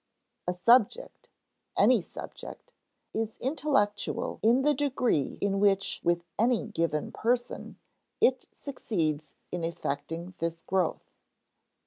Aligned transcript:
A 0.47 0.53
subject 0.55 1.29
any 1.77 2.01
subject 2.01 2.73
is 3.13 3.37
intellectual 3.39 4.39
in 4.41 4.63
the 4.63 4.73
degree 4.73 5.37
in 5.41 5.59
which 5.59 6.01
with 6.03 6.23
any 6.39 6.65
given 6.65 7.11
person 7.11 7.77
it 8.19 8.47
succeeds 8.55 9.35
in 9.51 9.63
effecting 9.63 10.33
this 10.39 10.63
growth. 10.63 11.13